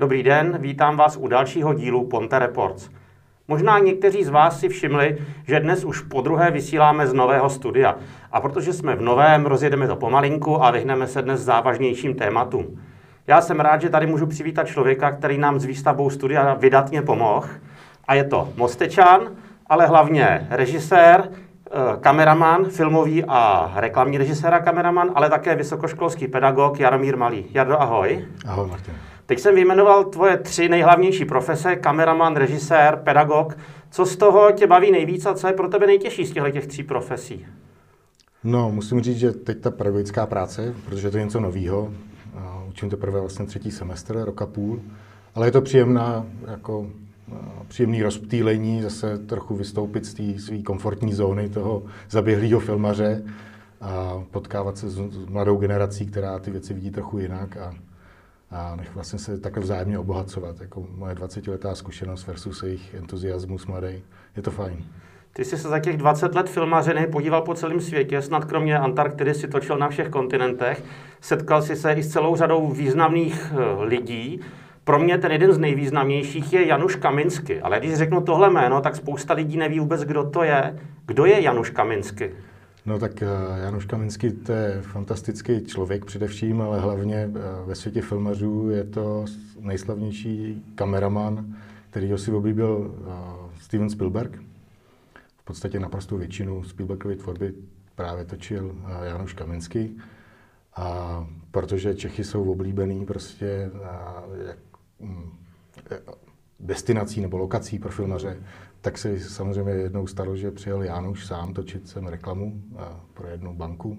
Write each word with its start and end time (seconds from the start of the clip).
Dobrý 0.00 0.22
den, 0.22 0.58
vítám 0.60 0.96
vás 0.96 1.16
u 1.16 1.28
dalšího 1.28 1.74
dílu 1.74 2.06
Ponte 2.06 2.38
Reports. 2.38 2.90
Možná 3.48 3.78
někteří 3.78 4.24
z 4.24 4.28
vás 4.28 4.60
si 4.60 4.68
všimli, 4.68 5.18
že 5.46 5.60
dnes 5.60 5.84
už 5.84 6.00
po 6.00 6.20
druhé 6.20 6.50
vysíláme 6.50 7.06
z 7.06 7.12
nového 7.12 7.50
studia. 7.50 7.96
A 8.32 8.40
protože 8.40 8.72
jsme 8.72 8.96
v 8.96 9.00
novém, 9.02 9.46
rozjedeme 9.46 9.86
to 9.86 9.96
pomalinku 9.96 10.64
a 10.64 10.70
vyhneme 10.70 11.06
se 11.06 11.22
dnes 11.22 11.40
závažnějším 11.40 12.14
tématům. 12.14 12.80
Já 13.26 13.40
jsem 13.40 13.60
rád, 13.60 13.80
že 13.80 13.88
tady 13.88 14.06
můžu 14.06 14.26
přivítat 14.26 14.66
člověka, 14.66 15.10
který 15.10 15.38
nám 15.38 15.60
s 15.60 15.64
výstavbou 15.64 16.10
studia 16.10 16.54
vydatně 16.54 17.02
pomohl. 17.02 17.48
A 18.08 18.14
je 18.14 18.24
to 18.24 18.48
Mostečan, 18.56 19.20
ale 19.66 19.86
hlavně 19.86 20.46
režisér, 20.50 21.28
eh, 21.28 21.70
kameraman, 22.00 22.64
filmový 22.64 23.24
a 23.28 23.72
reklamní 23.76 24.18
režisér 24.18 24.54
a 24.54 24.60
kameraman, 24.60 25.10
ale 25.14 25.30
také 25.30 25.54
vysokoškolský 25.54 26.28
pedagog 26.28 26.80
Jaromír 26.80 27.16
Malý. 27.16 27.46
Jardo, 27.50 27.80
ahoj. 27.80 28.24
Ahoj, 28.46 28.68
Martin. 28.68 28.94
Teď 29.30 29.38
jsem 29.38 29.54
vyjmenoval 29.54 30.04
tvoje 30.04 30.36
tři 30.36 30.68
nejhlavnější 30.68 31.24
profese, 31.24 31.76
kameraman, 31.76 32.36
režisér, 32.36 33.00
pedagog. 33.04 33.58
Co 33.90 34.06
z 34.06 34.16
toho 34.16 34.52
tě 34.52 34.66
baví 34.66 34.90
nejvíc 34.90 35.26
a 35.26 35.34
co 35.34 35.46
je 35.46 35.52
pro 35.52 35.68
tebe 35.68 35.86
nejtěžší 35.86 36.26
z 36.26 36.32
těchto 36.32 36.50
těch 36.50 36.66
tří 36.66 36.82
profesí? 36.82 37.46
No, 38.44 38.70
musím 38.70 39.00
říct, 39.00 39.18
že 39.18 39.32
teď 39.32 39.60
ta 39.60 39.70
pedagogická 39.70 40.26
práce, 40.26 40.74
protože 40.84 41.10
to 41.10 41.18
je 41.18 41.24
něco 41.24 41.40
nového, 41.40 41.90
učím 42.68 42.90
teprve 42.90 43.20
vlastně 43.20 43.46
třetí 43.46 43.70
semestr, 43.70 44.24
roka 44.24 44.46
půl, 44.46 44.80
ale 45.34 45.46
je 45.46 45.52
to 45.52 45.62
příjemná, 45.62 46.26
jako 46.50 46.86
příjemný 47.68 48.02
rozptýlení, 48.02 48.82
zase 48.82 49.18
trochu 49.18 49.54
vystoupit 49.54 50.06
z 50.06 50.14
té 50.14 50.42
své 50.42 50.62
komfortní 50.62 51.12
zóny 51.12 51.48
toho 51.48 51.82
zaběhlého 52.10 52.60
filmaře 52.60 53.22
a 53.80 54.22
potkávat 54.30 54.78
se 54.78 54.90
s 54.90 55.26
mladou 55.28 55.56
generací, 55.56 56.06
která 56.06 56.38
ty 56.38 56.50
věci 56.50 56.74
vidí 56.74 56.90
trochu 56.90 57.18
jinak 57.18 57.56
a 57.56 57.74
a 58.50 58.76
nech 58.76 58.94
vlastně 58.94 59.18
se 59.18 59.40
takhle 59.40 59.62
vzájemně 59.62 59.98
obohacovat. 59.98 60.60
Jako 60.60 60.86
moje 60.96 61.14
20-letá 61.14 61.72
zkušenost 61.72 62.26
versus 62.26 62.62
jejich 62.62 62.94
entuziasmus 62.94 63.66
mladý. 63.66 64.02
Je 64.36 64.42
to 64.42 64.50
fajn. 64.50 64.84
Ty 65.32 65.44
jsi 65.44 65.58
se 65.58 65.68
za 65.68 65.78
těch 65.78 65.96
20 65.96 66.34
let 66.34 66.50
filmařiny 66.50 67.06
podíval 67.06 67.42
po 67.42 67.54
celém 67.54 67.80
světě, 67.80 68.22
snad 68.22 68.44
kromě 68.44 68.78
Antarktidy 68.78 69.34
si 69.34 69.48
točil 69.48 69.78
na 69.78 69.88
všech 69.88 70.08
kontinentech. 70.08 70.84
Setkal 71.20 71.62
jsi 71.62 71.76
se 71.76 71.92
i 71.92 72.02
s 72.02 72.12
celou 72.12 72.36
řadou 72.36 72.70
významných 72.70 73.52
eh, 73.52 73.84
lidí. 73.84 74.40
Pro 74.84 74.98
mě 74.98 75.18
ten 75.18 75.32
jeden 75.32 75.52
z 75.52 75.58
nejvýznamnějších 75.58 76.52
je 76.52 76.66
Januš 76.66 76.96
Kaminsky. 76.96 77.60
Ale 77.60 77.78
když 77.78 77.94
řeknu 77.94 78.20
tohle 78.20 78.50
jméno, 78.50 78.80
tak 78.80 78.96
spousta 78.96 79.34
lidí 79.34 79.56
neví 79.56 79.80
vůbec, 79.80 80.04
kdo 80.04 80.24
to 80.24 80.42
je. 80.42 80.78
Kdo 81.06 81.24
je 81.24 81.40
Januš 81.40 81.70
Kaminsky? 81.70 82.32
No 82.86 82.98
tak 82.98 83.22
eh, 83.22 83.26
Januš 83.64 83.84
Kaminsky 83.84 84.30
to 84.30 84.52
je 84.52 84.82
fantastický 84.82 85.64
člověk 85.64 86.04
především, 86.04 86.60
ale 86.60 86.80
hlavně 86.80 87.16
eh, 87.16 87.30
ve 87.66 87.74
světě 87.74 88.02
filmařů 88.02 88.70
je 88.70 88.84
to 88.84 89.24
nejslavnější 89.60 90.64
kameraman, 90.74 91.56
který 91.90 92.12
si 92.16 92.32
oblíbil 92.32 92.94
eh, 92.94 93.60
Steven 93.60 93.90
Spielberg. 93.90 94.42
V 95.38 95.44
podstatě 95.44 95.80
naprostou 95.80 96.16
většinu 96.16 96.64
Spielbergovy 96.64 97.16
tvorby 97.16 97.54
právě 97.94 98.24
točil 98.24 98.76
Januš 99.02 99.32
Kaminsky. 99.32 99.90
A 100.76 101.26
protože 101.50 101.94
Čechy 101.94 102.24
jsou 102.24 102.50
oblíbený 102.50 103.06
prostě 103.06 103.70
jak, 104.46 104.58
mm, 105.00 105.30
destinací 106.60 107.20
nebo 107.20 107.36
lokací 107.36 107.78
pro 107.78 107.90
filmaře, 107.90 108.36
tak 108.80 108.98
si 108.98 109.20
samozřejmě 109.20 109.72
jednou 109.72 110.06
stalo, 110.06 110.36
že 110.36 110.50
přijel 110.50 110.82
Jánuš 110.82 111.26
sám 111.26 111.54
točit 111.54 111.88
sem 111.88 112.06
reklamu 112.06 112.62
pro 113.14 113.28
jednu 113.28 113.54
banku 113.54 113.98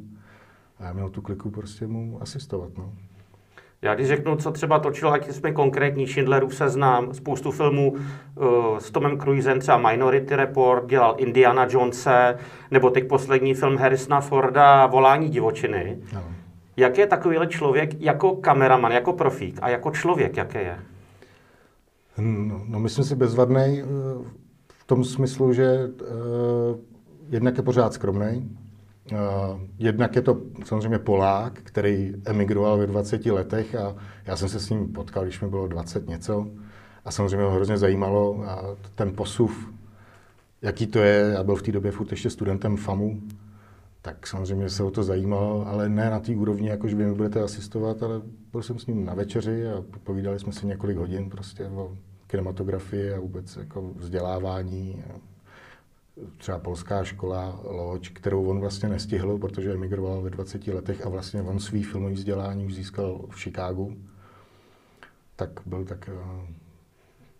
a 0.79 0.85
já 0.85 0.93
měl 0.93 1.09
tu 1.09 1.21
kliku 1.21 1.49
prostě 1.49 1.87
mu 1.87 2.17
asistovat. 2.21 2.77
No. 2.77 2.93
Já 3.81 3.95
když 3.95 4.07
řeknu, 4.07 4.35
co 4.35 4.51
třeba 4.51 4.79
točil, 4.79 5.13
ať 5.13 5.31
jsme 5.31 5.51
konkrétní, 5.51 6.07
Schindlerův 6.07 6.55
seznám, 6.55 7.13
spoustu 7.13 7.51
filmů 7.51 7.91
uh, 7.91 8.77
s 8.77 8.91
Tomem 8.91 9.19
Cruisem, 9.19 9.59
třeba 9.59 9.91
Minority 9.91 10.35
Report, 10.35 10.89
dělal 10.89 11.15
Indiana 11.17 11.67
Jonese, 11.69 12.37
nebo 12.71 12.89
teď 12.89 13.07
poslední 13.07 13.53
film 13.53 13.77
Harrisona 13.77 14.21
Forda, 14.21 14.85
Volání 14.85 15.29
divočiny. 15.29 15.97
No. 16.13 16.23
Jak 16.77 16.97
je 16.97 17.07
takovýhle 17.07 17.47
člověk 17.47 18.01
jako 18.01 18.35
kameraman, 18.35 18.91
jako 18.91 19.13
profík 19.13 19.59
a 19.61 19.69
jako 19.69 19.91
člověk, 19.91 20.37
jaké 20.37 20.61
je? 20.61 20.79
No, 22.17 22.61
no 22.67 22.79
myslím 22.79 23.05
si 23.05 23.15
bezvadný 23.15 23.81
tom 24.91 25.03
smyslu, 25.03 25.53
že 25.53 25.87
uh, 25.87 26.79
jednak 27.29 27.57
je 27.57 27.63
pořád 27.63 27.93
skromný, 27.93 28.57
uh, 29.11 29.17
jednak 29.77 30.15
je 30.15 30.21
to 30.21 30.41
samozřejmě 30.65 30.99
Polák, 30.99 31.53
který 31.53 32.13
emigroval 32.25 32.77
ve 32.77 32.87
20 32.87 33.25
letech 33.25 33.75
a 33.75 33.95
já 34.25 34.35
jsem 34.35 34.49
se 34.49 34.59
s 34.59 34.69
ním 34.69 34.93
potkal, 34.93 35.23
když 35.23 35.41
mi 35.41 35.49
bylo 35.49 35.67
20 35.67 36.09
něco. 36.09 36.47
A 37.05 37.11
samozřejmě 37.11 37.45
ho 37.45 37.51
hrozně 37.51 37.77
zajímalo 37.77 38.43
a 38.43 38.75
ten 38.95 39.15
posuv, 39.15 39.69
jaký 40.61 40.87
to 40.87 40.99
je, 40.99 41.31
já 41.33 41.43
byl 41.43 41.55
v 41.55 41.61
té 41.61 41.71
době 41.71 41.91
furt 41.91 42.11
ještě 42.11 42.29
studentem 42.29 42.77
FAMu, 42.77 43.21
tak 44.01 44.27
samozřejmě 44.27 44.69
se 44.69 44.83
o 44.83 44.91
to 44.91 45.03
zajímalo, 45.03 45.67
ale 45.67 45.89
ne 45.89 46.09
na 46.09 46.19
té 46.19 46.35
úrovni, 46.35 46.69
jako 46.69 46.87
že 46.87 46.95
vy 46.95 47.05
mi 47.05 47.13
budete 47.13 47.43
asistovat, 47.43 48.03
ale 48.03 48.21
byl 48.51 48.63
jsem 48.63 48.79
s 48.79 48.87
ním 48.87 49.05
na 49.05 49.13
večeři 49.13 49.69
a 49.69 49.83
povídali 50.03 50.39
jsme 50.39 50.53
si 50.53 50.65
několik 50.65 50.97
hodin 50.97 51.29
prostě 51.29 51.65
o 51.65 51.97
kinematografii 52.27 53.13
a 53.13 53.19
vůbec 53.19 53.55
jako 53.55 53.91
vzdělávání. 53.95 55.03
Třeba 56.37 56.59
polská 56.59 57.03
škola 57.03 57.59
Loď, 57.63 58.09
kterou 58.09 58.45
on 58.45 58.59
vlastně 58.59 58.89
nestihl, 58.89 59.37
protože 59.37 59.73
emigroval 59.73 60.21
ve 60.21 60.29
20 60.29 60.67
letech 60.67 61.05
a 61.05 61.09
vlastně 61.09 61.41
on 61.41 61.59
svý 61.59 61.83
filmový 61.83 62.13
vzdělání 62.13 62.65
už 62.65 62.75
získal 62.75 63.25
v 63.29 63.35
Chicagu. 63.35 63.97
Tak 65.35 65.49
byl 65.65 65.85
tak 65.85 66.09
eh, 66.09 66.53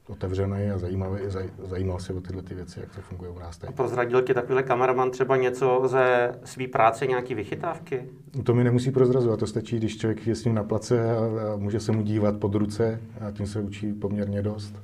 otevřený 0.08 0.72
a 0.72 0.78
zajímavý, 0.78 1.20
zajímal 1.64 2.00
se 2.00 2.14
o 2.14 2.22
tyhle 2.22 2.42
ty 2.42 2.56
věci, 2.56 2.80
jak 2.80 2.96
to 2.96 3.02
funguje 3.02 3.32
u 3.32 3.40
nás 3.40 3.58
teď. 3.58 3.70
A 3.70 3.74
prozradil 3.74 4.22
ti 4.22 4.34
takovýhle 4.34 4.64
kameraman 4.64 5.12
třeba 5.12 5.38
něco 5.38 5.82
ze 5.86 6.36
své 6.44 6.68
práce, 6.68 7.08
nějaké 7.08 7.36
vychytávky? 7.36 8.04
To 8.44 8.54
mi 8.54 8.64
nemusí 8.64 8.92
prozrazovat, 8.92 9.40
to 9.40 9.48
stačí, 9.48 9.78
když 9.78 9.98
člověk 9.98 10.28
je 10.28 10.36
s 10.36 10.46
ním 10.46 10.56
na 10.56 10.64
place 10.64 11.16
a, 11.16 11.18
a 11.18 11.56
může 11.56 11.80
se 11.80 11.92
mu 11.92 12.02
dívat 12.02 12.40
pod 12.40 12.56
ruce 12.56 13.02
a 13.28 13.32
tím 13.32 13.48
se 13.48 13.60
učí 13.60 13.94
poměrně 13.94 14.42
dost. 14.42 14.76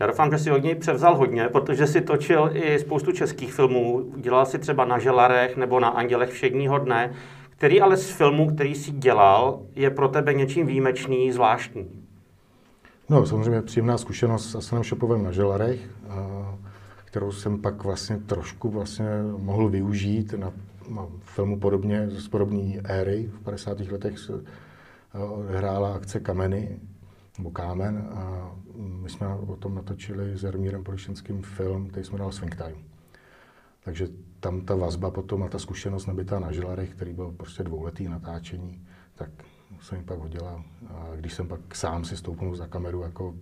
Já 0.00 0.06
doufám, 0.06 0.30
že 0.30 0.38
si 0.38 0.50
od 0.50 0.62
něj 0.62 0.74
převzal 0.74 1.16
hodně, 1.16 1.48
protože 1.48 1.86
si 1.86 2.00
točil 2.00 2.50
i 2.52 2.78
spoustu 2.78 3.12
českých 3.12 3.54
filmů. 3.54 4.12
Dělal 4.16 4.46
si 4.46 4.58
třeba 4.58 4.84
na 4.84 4.98
Želarech 4.98 5.56
nebo 5.56 5.80
na 5.80 5.88
Andělech 5.88 6.30
všedního 6.30 6.78
dne, 6.78 7.12
který 7.50 7.80
ale 7.80 7.96
z 7.96 8.10
filmu, 8.10 8.46
který 8.54 8.74
si 8.74 8.90
dělal, 8.90 9.60
je 9.74 9.90
pro 9.90 10.08
tebe 10.08 10.34
něčím 10.34 10.66
výjimečný, 10.66 11.32
zvláštní. 11.32 12.01
No, 13.12 13.26
samozřejmě 13.26 13.62
příjemná 13.62 13.98
zkušenost 13.98 14.50
s 14.50 14.54
Asanem 14.54 14.84
Šopovem 14.84 15.22
na 15.22 15.32
Želarech, 15.32 15.90
kterou 17.04 17.32
jsem 17.32 17.60
pak 17.60 17.84
vlastně 17.84 18.16
trošku 18.16 18.70
vlastně 18.70 19.06
mohl 19.36 19.68
využít 19.68 20.32
na, 20.32 20.52
na 20.94 21.06
filmu 21.20 21.60
podobně, 21.60 22.10
z 22.10 22.28
podobné 22.28 22.80
éry. 22.84 23.30
V 23.34 23.40
50. 23.40 23.80
letech 23.80 24.14
hrála 25.48 25.94
akce 25.94 26.20
Kameny, 26.20 26.80
nebo 27.38 27.50
Kámen, 27.50 28.08
a 28.14 28.52
my 28.76 29.08
jsme 29.08 29.28
o 29.28 29.56
tom 29.56 29.74
natočili 29.74 30.36
s 30.36 30.42
Jarmírem 30.42 30.84
Polišenským 30.84 31.42
film, 31.42 31.88
který 31.88 32.06
jsme 32.06 32.18
dal 32.18 32.32
Swing 32.32 32.56
Time. 32.56 32.84
Takže 33.84 34.08
tam 34.40 34.60
ta 34.60 34.74
vazba 34.74 35.10
potom 35.10 35.42
a 35.42 35.48
ta 35.48 35.58
zkušenost 35.58 36.06
nabitá 36.06 36.38
na 36.38 36.52
Želarech, 36.52 36.90
který 36.90 37.12
byl 37.12 37.34
prostě 37.36 37.62
dvouletý 37.62 38.08
natáčení, 38.08 38.86
tak 39.14 39.30
se 39.80 39.96
mi 39.96 40.02
pak 40.02 40.18
hodila. 40.18 40.62
A 40.88 41.06
když 41.16 41.32
jsem 41.32 41.48
pak 41.48 41.60
sám 41.74 42.04
si 42.04 42.16
stoupnul 42.16 42.56
za 42.56 42.66
kameru 42.66 43.02
jako 43.02 43.34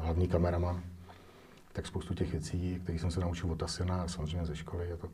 hlavní 0.00 0.28
kameraman, 0.28 0.80
tak 1.72 1.86
spoustu 1.86 2.14
těch 2.14 2.32
věcí, 2.32 2.80
které 2.82 2.98
jsem 2.98 3.10
se 3.10 3.20
naučil 3.20 3.50
od 3.50 3.62
Asena 3.62 4.02
a 4.02 4.08
samozřejmě 4.08 4.46
ze 4.46 4.56
školy, 4.56 4.92
a 4.92 4.96
to 4.96 5.08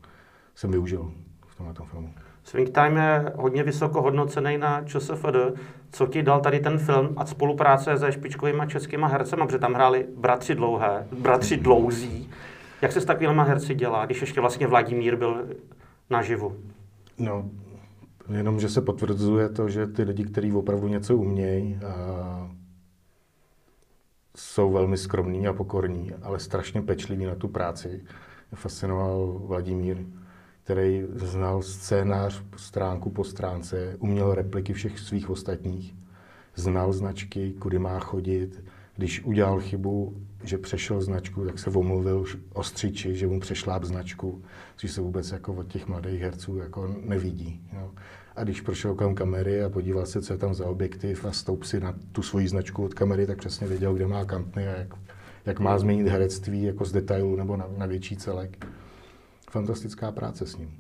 jsem 0.55 0.71
využil 0.71 1.13
v 1.47 1.57
tomhle 1.57 1.75
tom 1.75 1.87
filmu. 1.87 2.15
Swing 2.45 2.71
Time 2.71 2.97
je 2.97 3.33
hodně 3.37 3.63
vysoko 3.63 4.03
hodnocený 4.03 4.59
na 4.59 4.83
ČSFD. 4.83 5.37
Co 5.93 6.07
ti 6.07 6.23
dal 6.23 6.41
tady 6.41 6.61
ten 6.61 6.79
film 6.79 7.15
a 7.17 7.27
spolupráce 7.27 7.99
se 7.99 8.13
špičkovými 8.13 8.63
českými 8.69 9.07
hercemi, 9.09 9.43
protože 9.47 9.59
tam 9.59 9.75
hráli 9.75 10.07
bratři 10.17 10.55
dlouhé, 10.55 11.07
bratři 11.19 11.57
dlouzí. 11.57 12.31
Jak 12.83 12.93
se 12.93 13.01
s 13.01 13.05
takovými 13.05 13.43
herci 13.47 13.75
dělá, 13.75 14.07
když 14.07 14.21
ještě 14.21 14.41
vlastně 14.41 14.67
Vladimír 14.67 15.17
byl 15.17 15.47
naživu? 16.11 16.57
No, 17.19 17.51
Jenom, 18.33 18.61
že 18.61 18.69
se 18.69 18.81
potvrzuje 18.81 19.49
to, 19.49 19.69
že 19.69 19.87
ty 19.87 20.03
lidi, 20.03 20.25
kteří 20.25 20.53
opravdu 20.53 20.89
něco 20.89 21.17
umějí, 21.17 21.81
jsou 24.37 24.73
velmi 24.73 24.97
skromní 24.97 25.47
a 25.47 25.53
pokorní, 25.53 26.13
ale 26.23 26.41
strašně 26.41 26.83
pečliví 26.83 27.25
na 27.25 27.35
tu 27.35 27.49
práci. 27.49 28.05
Fascinoval 28.55 29.43
Vladimír, 29.47 30.07
který 30.65 31.05
znal 31.15 31.63
scénář 31.63 32.43
stránku 32.57 33.11
po 33.11 33.25
stránce, 33.25 33.97
uměl 33.99 34.35
repliky 34.35 34.73
všech 34.73 34.99
svých 34.99 35.31
ostatních, 35.31 35.95
znal 36.55 36.93
značky, 36.93 37.53
kudy 37.53 37.79
má 37.79 37.99
chodit, 37.99 38.65
když 38.97 39.25
udělal 39.25 39.61
chybu, 39.61 40.17
že 40.45 40.59
přešel 40.59 41.01
značku, 41.01 41.45
tak 41.45 41.59
se 41.59 41.71
omluvil 41.71 42.25
ostřiči, 42.53 43.17
že 43.17 43.27
mu 43.27 43.41
přešláp 43.41 43.85
značku, 43.85 44.43
což 44.77 44.91
se 44.91 45.01
vůbec 45.01 45.33
jako 45.33 45.55
od 45.55 45.69
těch 45.69 45.87
mladých 45.87 46.21
herců 46.21 46.57
jako 46.57 46.95
nevidí. 47.01 47.61
Jo. 47.73 47.91
A 48.37 48.45
když 48.45 48.61
prošel 48.61 48.95
kolem 48.95 49.15
kamery 49.15 49.63
a 49.63 49.69
podíval 49.69 50.07
se, 50.07 50.23
co 50.23 50.33
je 50.33 50.39
tam 50.39 50.55
za 50.55 50.67
objektiv 50.67 51.25
a 51.25 51.33
stoup 51.33 51.65
si 51.65 51.81
na 51.81 51.95
tu 52.13 52.23
svoji 52.23 52.49
značku 52.49 52.85
od 52.85 52.95
kamery, 52.95 53.27
tak 53.27 53.39
přesně 53.39 53.67
věděl, 53.67 53.95
kde 53.95 54.07
má 54.07 54.25
kantny 54.25 54.69
a 54.69 54.79
jak, 54.79 54.95
jak 55.47 55.61
má 55.61 55.79
změnit 55.79 56.09
herectví 56.09 56.63
jako 56.63 56.85
z 56.85 56.93
detailu 56.93 57.37
nebo 57.37 57.57
na, 57.57 57.67
na 57.77 57.87
větší 57.87 58.17
celek. 58.17 58.67
Fantastická 59.51 60.13
práce 60.13 60.47
s 60.47 60.57
ním. 60.57 60.71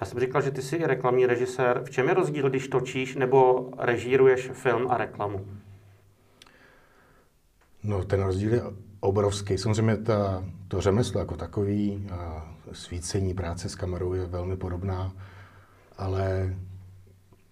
Já 0.00 0.06
jsem 0.06 0.20
říkal, 0.20 0.42
že 0.42 0.50
ty 0.50 0.62
jsi 0.62 0.78
reklamní 0.86 1.26
režisér. 1.26 1.82
V 1.84 1.90
čem 1.90 2.08
je 2.08 2.14
rozdíl, 2.14 2.50
když 2.50 2.68
točíš 2.68 3.16
nebo 3.16 3.70
režíruješ 3.78 4.50
film 4.52 4.86
a 4.90 4.96
reklamu? 4.96 5.46
No, 7.86 8.04
ten 8.04 8.22
rozdíl 8.22 8.54
je 8.54 8.62
obrovský. 9.00 9.58
Samozřejmě 9.58 9.96
ta, 9.96 10.44
to 10.68 10.80
řemeslo 10.80 11.20
jako 11.20 11.36
takový, 11.36 12.06
a 12.12 12.52
svícení 12.72 13.34
práce 13.34 13.68
s 13.68 13.74
kamerou 13.74 14.12
je 14.12 14.26
velmi 14.26 14.56
podobná, 14.56 15.12
ale 15.98 16.54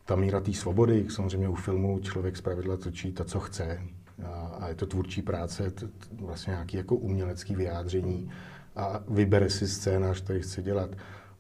ta 0.04 0.16
míra 0.16 0.40
té 0.40 0.52
svobody, 0.52 1.06
samozřejmě 1.10 1.48
u 1.48 1.54
filmu 1.54 1.98
člověk 1.98 2.36
zpravidla 2.36 2.76
točí 2.76 3.12
to, 3.12 3.25
co 3.25 3.40
chce. 3.40 3.81
A, 4.25 4.31
a 4.60 4.69
je 4.69 4.75
to 4.75 4.86
tvůrčí 4.86 5.22
práce, 5.22 5.70
to, 5.70 5.86
to 5.88 6.26
vlastně 6.26 6.50
nějaký 6.50 6.76
jako 6.76 6.96
umělecký 6.96 7.54
vyjádření 7.54 8.30
a 8.76 9.00
vybere 9.08 9.50
si 9.50 9.69
scénář, 9.69 10.20
který 10.20 10.40
chce 10.40 10.62
dělat. 10.62 10.90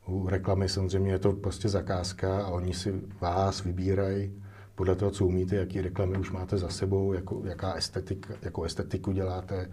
U 0.06 0.28
reklamy 0.28 0.68
samozřejmě 0.68 1.12
je 1.12 1.18
to 1.18 1.32
prostě 1.32 1.68
zakázka 1.68 2.44
a 2.44 2.48
oni 2.48 2.74
si 2.74 3.00
vás 3.20 3.64
vybírají 3.64 4.43
podle 4.74 4.94
toho, 4.94 5.10
co 5.10 5.26
umíte, 5.26 5.56
jaký 5.56 5.80
reklamy 5.80 6.18
už 6.18 6.30
máte 6.30 6.58
za 6.58 6.68
sebou, 6.68 7.12
jako, 7.12 7.42
jaká 7.44 7.72
estetik, 7.72 8.30
jako 8.42 8.62
estetiku 8.62 9.12
děláte 9.12 9.70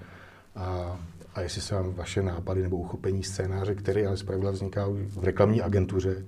a, 0.55 0.99
a 1.35 1.41
jestli 1.41 1.61
se 1.61 1.75
vám 1.75 1.93
vaše 1.93 2.21
nápady 2.21 2.61
nebo 2.61 2.77
uchopení 2.77 3.23
scénáře, 3.23 3.75
který 3.75 4.05
ale 4.05 4.17
zpravidla 4.17 4.51
vzniká 4.51 4.87
v 4.89 5.23
reklamní 5.23 5.61
agentuře, 5.61 6.25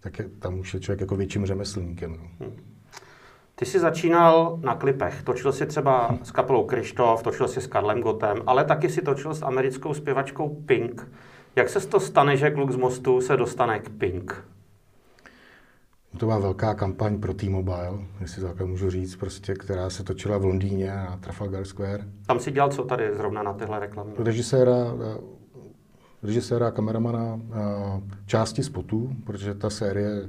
tak 0.00 0.18
je, 0.18 0.28
tam 0.38 0.58
už 0.58 0.74
je 0.74 0.80
člověk 0.80 1.00
jako 1.00 1.16
větším 1.16 1.46
řemeslníkem. 1.46 2.10
No. 2.10 2.46
Hmm. 2.46 2.56
Ty 3.54 3.66
jsi 3.66 3.80
začínal 3.80 4.58
na 4.62 4.74
klipech. 4.74 5.22
Točil 5.22 5.52
si 5.52 5.66
třeba 5.66 6.18
s 6.22 6.30
kapelou 6.30 6.66
Krištof, 6.66 7.22
točil 7.22 7.48
si 7.48 7.60
s 7.60 7.66
Karlem 7.66 8.00
Gotem, 8.00 8.42
ale 8.46 8.64
taky 8.64 8.90
si 8.90 9.02
točil 9.02 9.34
s 9.34 9.42
americkou 9.42 9.94
zpěvačkou 9.94 10.48
Pink. 10.48 11.08
Jak 11.56 11.68
se 11.68 11.80
to 11.88 12.00
stane, 12.00 12.36
že 12.36 12.50
kluk 12.50 12.72
z 12.72 12.76
mostu 12.76 13.20
se 13.20 13.36
dostane 13.36 13.78
k 13.78 13.88
Pink? 13.88 14.44
To 16.18 16.26
byla 16.26 16.38
velká 16.38 16.74
kampaň 16.74 17.20
pro 17.20 17.34
T-Mobile, 17.34 17.98
jestli 18.20 18.42
to 18.42 18.48
takhle 18.48 18.66
můžu 18.66 18.90
říct, 18.90 19.16
prostě, 19.16 19.54
která 19.54 19.90
se 19.90 20.04
točila 20.04 20.38
v 20.38 20.44
Londýně 20.44 20.86
na 20.86 21.16
Trafalgar 21.16 21.64
Square. 21.64 22.04
Tam 22.26 22.40
si 22.40 22.50
dělal 22.50 22.70
co 22.70 22.84
tady 22.84 23.16
zrovna 23.16 23.42
na 23.42 23.52
tyhle 23.52 23.80
reklamy? 23.80 24.12
Režiséra, 24.18 24.74
režiséra, 26.22 26.70
kameramana, 26.70 27.40
části 28.26 28.62
spotů, 28.62 29.16
protože 29.24 29.54
ta 29.54 29.70
série 29.70 30.28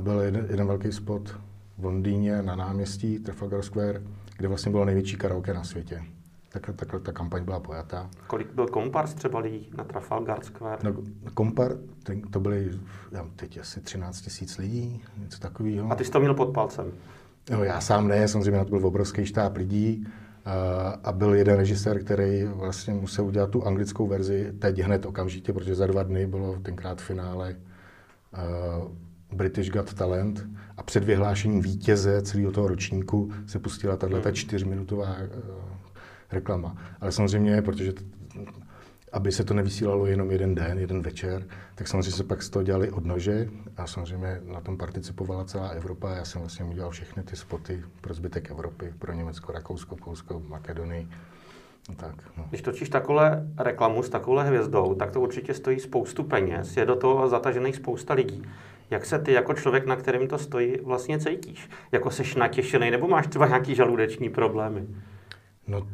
byl 0.00 0.20
jeden, 0.20 0.46
jeden 0.50 0.66
velký 0.66 0.92
spot 0.92 1.38
v 1.78 1.84
Londýně 1.84 2.42
na 2.42 2.56
náměstí 2.56 3.18
Trafalgar 3.18 3.62
Square, 3.62 4.02
kde 4.36 4.48
vlastně 4.48 4.70
bylo 4.70 4.84
největší 4.84 5.16
karaoke 5.16 5.54
na 5.54 5.64
světě. 5.64 6.02
Tak, 6.52 6.70
takhle 6.76 7.00
ta 7.00 7.12
kampaň 7.12 7.44
byla 7.44 7.60
pojatá. 7.60 8.10
Kolik 8.26 8.52
byl 8.52 8.66
kompars 8.66 9.14
třeba 9.14 9.38
lidí 9.38 9.70
na 9.76 9.84
Trafalgar 9.84 10.44
Square? 10.44 10.78
No, 10.82 10.94
kompar, 11.34 11.76
ten, 12.02 12.22
to 12.22 12.40
byly 12.40 12.70
já, 13.12 13.26
teď 13.36 13.58
asi 13.58 13.80
13 13.80 14.20
tisíc 14.20 14.58
lidí, 14.58 15.02
něco 15.18 15.38
takového. 15.38 15.92
A 15.92 15.94
ty 15.94 16.04
jsi 16.04 16.10
to 16.10 16.20
měl 16.20 16.34
pod 16.34 16.52
palcem? 16.54 16.92
No, 17.50 17.64
já 17.64 17.80
sám 17.80 18.08
ne, 18.08 18.28
samozřejmě 18.28 18.64
to 18.64 18.78
byl 18.78 18.86
obrovský 18.86 19.26
štáb 19.26 19.56
lidí 19.56 20.06
a, 20.44 20.52
a 21.04 21.12
byl 21.12 21.34
jeden 21.34 21.56
režisér, 21.56 22.04
který 22.04 22.44
vlastně 22.44 22.94
musel 22.94 23.24
udělat 23.24 23.50
tu 23.50 23.66
anglickou 23.66 24.06
verzi 24.06 24.52
teď 24.58 24.78
hned 24.78 25.06
okamžitě, 25.06 25.52
protože 25.52 25.74
za 25.74 25.86
dva 25.86 26.02
dny 26.02 26.26
bylo 26.26 26.56
tenkrát 26.62 27.00
finále 27.00 27.56
uh, 28.32 28.90
British 29.36 29.70
Got 29.70 29.94
Talent 29.94 30.46
a 30.76 30.82
před 30.82 31.04
vyhlášením 31.04 31.60
vítěze 31.60 32.22
celého 32.22 32.52
toho 32.52 32.68
ročníku 32.68 33.32
se 33.46 33.58
pustila 33.58 33.96
tahle 33.96 34.20
hmm. 34.20 34.34
čtyřminutová 34.34 35.06
uh, 35.06 35.70
reklama. 36.32 36.76
Ale 37.00 37.12
samozřejmě, 37.12 37.62
protože 37.62 37.92
t- 37.92 38.04
aby 39.12 39.32
se 39.32 39.44
to 39.44 39.54
nevysílalo 39.54 40.06
jenom 40.06 40.30
jeden 40.30 40.54
den, 40.54 40.78
jeden 40.78 41.02
večer, 41.02 41.46
tak 41.74 41.88
samozřejmě 41.88 42.10
se 42.10 42.24
pak 42.24 42.42
z 42.42 42.50
toho 42.50 42.62
dělali 42.62 42.90
odnože 42.90 43.48
a 43.76 43.86
samozřejmě 43.86 44.40
na 44.44 44.60
tom 44.60 44.76
participovala 44.76 45.44
celá 45.44 45.68
Evropa. 45.68 46.10
Já 46.10 46.24
jsem 46.24 46.40
vlastně 46.40 46.64
udělal 46.64 46.90
všechny 46.90 47.22
ty 47.22 47.36
spoty 47.36 47.82
pro 48.00 48.14
zbytek 48.14 48.50
Evropy, 48.50 48.94
pro 48.98 49.12
Německo, 49.12 49.52
Rakousko, 49.52 49.96
Polsko, 49.96 50.42
Makedonii. 50.48 51.08
Tak, 51.96 52.14
no. 52.36 52.46
Když 52.48 52.62
točíš 52.62 52.88
takovouhle 52.88 53.46
reklamu 53.58 54.02
s 54.02 54.08
takovouhle 54.08 54.44
hvězdou, 54.44 54.94
tak 54.94 55.10
to 55.10 55.20
určitě 55.20 55.54
stojí 55.54 55.80
spoustu 55.80 56.24
peněz, 56.24 56.76
je 56.76 56.86
do 56.86 56.96
toho 56.96 57.28
zatažených 57.28 57.76
spousta 57.76 58.14
lidí. 58.14 58.42
Jak 58.90 59.06
se 59.06 59.18
ty 59.18 59.32
jako 59.32 59.54
člověk, 59.54 59.86
na 59.86 59.96
kterým 59.96 60.28
to 60.28 60.38
stojí, 60.38 60.76
vlastně 60.84 61.18
cítíš? 61.18 61.70
Jako 61.92 62.10
seš 62.10 62.34
natěšený 62.34 62.90
nebo 62.90 63.08
máš 63.08 63.26
třeba 63.26 63.46
nějaký 63.46 63.74
žaludeční 63.74 64.28
problémy? 64.28 64.86
No 65.66 65.86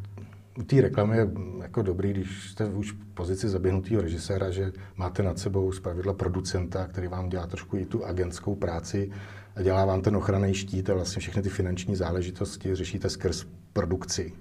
u 0.59 0.63
té 0.63 0.81
reklamy 0.81 1.17
je 1.17 1.31
jako 1.63 1.83
dobrý, 1.83 2.11
když 2.11 2.51
jste 2.51 2.67
už 2.67 2.93
v 2.93 3.15
pozici 3.15 3.49
zaběhnutého 3.49 4.03
režiséra, 4.03 4.51
že 4.51 4.73
máte 4.97 5.23
nad 5.23 5.39
sebou 5.39 5.73
pravidla 5.83 6.13
producenta, 6.13 6.87
který 6.87 7.09
vám 7.09 7.29
dělá 7.29 7.47
trošku 7.47 7.77
i 7.77 7.87
tu 7.87 8.05
agentskou 8.05 8.55
práci 8.55 9.11
a 9.57 9.63
dělá 9.63 9.85
vám 9.85 10.03
ten 10.03 10.17
ochranný 10.17 10.55
štít 10.55 10.91
a 10.91 10.95
vlastně 10.95 11.21
všechny 11.21 11.43
ty 11.43 11.49
finanční 11.49 11.97
záležitosti 11.97 12.75
řešíte 12.75 13.11
skrz 13.11 13.47
produkci. 13.73 14.33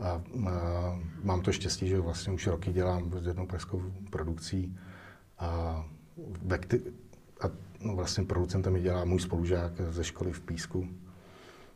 A, 0.00 0.08
a 0.08 0.22
mám 1.22 1.40
to 1.40 1.52
štěstí, 1.52 1.88
že 1.88 2.00
vlastně 2.00 2.32
už 2.32 2.46
roky 2.46 2.72
dělám 2.72 3.12
s 3.20 3.26
jednou 3.26 3.46
pražskou 3.46 3.82
produkcí 4.10 4.76
a, 5.38 5.84
a 7.40 7.48
no 7.80 7.96
vlastně 7.96 8.24
producentem 8.24 8.72
mi 8.72 8.80
dělá 8.80 9.04
můj 9.04 9.20
spolužák 9.20 9.72
ze 9.90 10.04
školy 10.04 10.32
v 10.32 10.40
Písku 10.40 10.88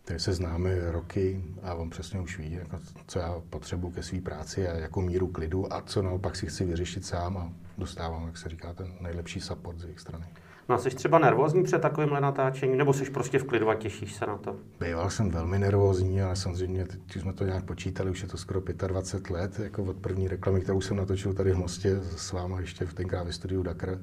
který 0.05 0.21
se 0.21 0.33
známe 0.33 0.93
roky 0.93 1.45
a 1.63 1.75
on 1.75 1.91
přesně 1.91 2.21
už 2.21 2.39
ví, 2.39 2.53
jako, 2.53 2.79
co 3.07 3.19
já 3.19 3.43
potřebuji 3.51 3.91
ke 3.91 4.03
své 4.03 4.21
práci 4.21 4.69
a 4.69 4.75
jakou 4.75 5.01
míru 5.01 5.27
klidu 5.27 5.73
a 5.73 5.81
co 5.81 6.03
naopak 6.03 6.37
si 6.37 6.47
chci 6.47 6.65
vyřešit 6.65 7.07
sám 7.07 7.37
a 7.37 7.53
dostávám, 7.79 8.27
jak 8.27 8.39
se 8.39 8.49
říká, 8.49 8.75
ten 8.75 8.93
nejlepší 9.01 9.41
support 9.41 9.79
z 9.79 9.83
jejich 9.83 10.01
strany. 10.01 10.27
No 10.69 10.75
a 10.75 10.79
jsi 10.79 10.91
třeba 10.91 11.19
nervózní 11.19 11.63
před 11.63 11.83
takovýmhle 11.83 12.21
natáčením, 12.21 12.79
nebo 12.79 12.93
jsi 12.93 13.11
prostě 13.11 13.39
v 13.39 13.45
klidu 13.45 13.69
a 13.69 13.75
těšíš 13.75 14.15
se 14.15 14.27
na 14.27 14.37
to? 14.37 14.57
Býval 14.81 15.11
jsem 15.11 15.31
velmi 15.31 15.59
nervózní, 15.59 16.23
ale 16.23 16.37
samozřejmě, 16.37 16.85
teď 16.85 17.23
jsme 17.23 17.33
to 17.33 17.45
nějak 17.45 17.65
počítali, 17.65 18.11
už 18.11 18.23
je 18.23 18.29
to 18.29 18.37
skoro 18.37 18.61
25 18.61 19.35
let, 19.35 19.59
jako 19.59 19.85
od 19.85 19.97
první 19.97 20.29
reklamy, 20.29 20.61
kterou 20.61 20.81
jsem 20.81 20.97
natočil 20.97 21.35
tady 21.35 21.53
v 21.53 21.59
Mostě 21.59 22.01
s 22.01 22.33
váma 22.33 22.61
ještě 22.61 22.87
v 22.87 22.95
tenkrát 22.95 23.23
ve 23.23 23.33
studiu 23.33 23.63
Dakar, 23.63 23.99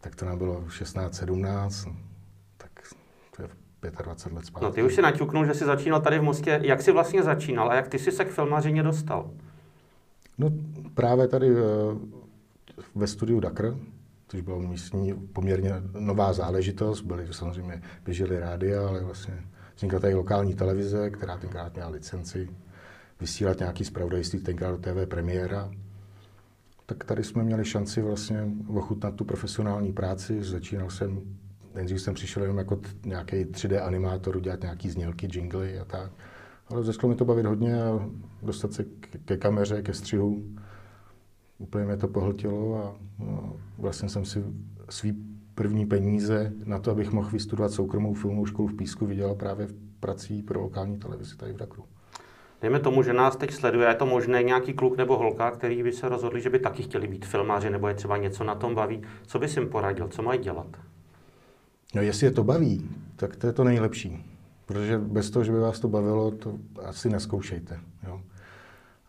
tak 0.00 0.14
to 0.14 0.24
nám 0.24 0.38
bylo 0.38 0.60
16-17, 0.60 1.96
to 3.36 3.42
je 3.42 3.48
25 3.90 4.36
let 4.36 4.46
zpátky. 4.46 4.64
No 4.64 4.72
ty 4.72 4.82
už 4.82 4.94
si 4.94 5.02
naťuknul, 5.02 5.46
že 5.46 5.54
jsi 5.54 5.64
začínal 5.64 6.00
tady 6.00 6.18
v 6.18 6.22
Mostě. 6.22 6.60
Jak 6.62 6.82
jsi 6.82 6.92
vlastně 6.92 7.22
začínal 7.22 7.70
a 7.70 7.74
jak 7.74 7.88
ty 7.88 7.98
jsi 7.98 8.12
se 8.12 8.24
k 8.24 8.30
filmařině 8.30 8.82
dostal? 8.82 9.30
No 10.38 10.50
právě 10.94 11.28
tady 11.28 11.50
eh, 11.50 11.62
ve 12.94 13.06
studiu 13.06 13.40
Dakar, 13.40 13.74
což 14.28 14.40
bylo 14.40 14.60
místní 14.60 15.14
poměrně 15.14 15.72
nová 15.98 16.32
záležitost, 16.32 17.00
byly 17.00 17.26
samozřejmě, 17.30 17.82
běžely 18.04 18.38
rádia, 18.38 18.88
ale 18.88 19.00
vlastně 19.04 19.44
vznikla 19.76 20.00
tady 20.00 20.14
lokální 20.14 20.54
televize, 20.54 21.10
která 21.10 21.36
tenkrát 21.36 21.74
měla 21.74 21.88
licenci 21.88 22.48
vysílat 23.20 23.58
nějaký 23.58 23.84
zpravodajství, 23.84 24.40
tenkrát 24.40 24.80
TV 24.80 25.08
premiéra. 25.08 25.70
Tak 26.86 27.04
tady 27.04 27.24
jsme 27.24 27.42
měli 27.42 27.64
šanci 27.64 28.02
vlastně 28.02 28.48
ochutnat 28.68 29.14
tu 29.14 29.24
profesionální 29.24 29.92
práci. 29.92 30.42
Začínal 30.42 30.90
jsem 30.90 31.20
nejdřív 31.74 32.00
jsem 32.00 32.14
přišel 32.14 32.42
jenom 32.42 32.58
jako 32.58 32.80
nějaký 33.04 33.36
3D 33.44 33.86
animátor, 33.86 34.36
udělat 34.36 34.62
nějaký 34.62 34.90
znělky, 34.90 35.28
jingly 35.32 35.78
a 35.78 35.84
tak. 35.84 36.12
Ale 36.68 36.82
začalo 36.82 37.08
mi 37.08 37.16
to 37.16 37.24
bavit 37.24 37.46
hodně 37.46 37.82
a 37.82 38.08
dostat 38.42 38.72
se 38.72 38.84
ke, 38.84 39.18
ke 39.18 39.36
kameře, 39.36 39.82
ke 39.82 39.92
střihu. 39.92 40.44
Úplně 41.58 41.84
mě 41.84 41.96
to 41.96 42.08
pohltilo 42.08 42.84
a 42.84 42.96
no, 43.18 43.56
vlastně 43.78 44.08
jsem 44.08 44.24
si 44.24 44.44
svý 44.88 45.16
první 45.54 45.86
peníze 45.86 46.52
na 46.64 46.78
to, 46.78 46.90
abych 46.90 47.12
mohl 47.12 47.30
vystudovat 47.30 47.72
soukromou 47.72 48.14
filmovou 48.14 48.46
školu 48.46 48.68
v 48.68 48.76
Písku, 48.76 49.06
vydělal 49.06 49.34
právě 49.34 49.68
prací 50.00 50.42
pro 50.42 50.60
lokální 50.60 50.98
televizi 50.98 51.36
tady 51.36 51.52
v 51.52 51.56
Dakru. 51.56 51.84
Dejme 52.62 52.80
tomu, 52.80 53.02
že 53.02 53.12
nás 53.12 53.36
teď 53.36 53.50
sleduje, 53.50 53.88
je 53.88 53.94
to 53.94 54.06
možné 54.06 54.42
nějaký 54.42 54.72
kluk 54.72 54.96
nebo 54.96 55.18
holka, 55.18 55.50
který 55.50 55.82
by 55.82 55.92
se 55.92 56.08
rozhodli, 56.08 56.40
že 56.40 56.50
by 56.50 56.58
taky 56.58 56.82
chtěli 56.82 57.08
být 57.08 57.26
filmáři, 57.26 57.70
nebo 57.70 57.88
je 57.88 57.94
třeba 57.94 58.16
něco 58.16 58.44
na 58.44 58.54
tom 58.54 58.74
baví. 58.74 59.02
Co 59.26 59.38
bys 59.38 59.56
jim 59.56 59.68
poradil, 59.68 60.08
co 60.08 60.22
mají 60.22 60.40
dělat? 60.40 60.76
No 61.94 62.02
jestli 62.02 62.26
je 62.26 62.30
to 62.30 62.44
baví, 62.44 62.90
tak 63.16 63.36
to 63.36 63.46
je 63.46 63.52
to 63.52 63.64
nejlepší. 63.64 64.24
Protože 64.66 64.98
bez 64.98 65.30
toho, 65.30 65.44
že 65.44 65.52
by 65.52 65.58
vás 65.58 65.80
to 65.80 65.88
bavilo, 65.88 66.30
to 66.30 66.58
asi 66.84 67.08
neskoušejte. 67.10 67.80
Jo? 68.06 68.20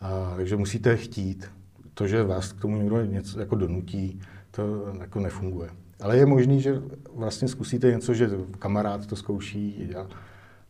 A, 0.02 0.34
takže 0.36 0.56
musíte 0.56 0.98
chtít. 0.98 1.52
To, 1.94 2.08
že 2.08 2.24
vás 2.24 2.52
k 2.52 2.62
tomu 2.62 2.78
někdo 2.78 3.06
něco 3.06 3.40
jako 3.40 3.56
donutí, 3.56 4.22
to 4.52 4.94
jako 5.00 5.20
nefunguje. 5.20 5.70
Ale 6.02 6.18
je 6.18 6.26
možný, 6.26 6.62
že 6.62 6.82
vlastně 7.14 7.48
zkusíte 7.48 7.92
něco, 7.92 8.14
že 8.14 8.30
kamarád 8.60 9.06
to 9.06 9.16
zkouší, 9.16 9.96
a, 9.96 10.08